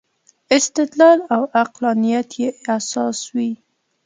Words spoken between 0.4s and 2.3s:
استدلال او عقلانیت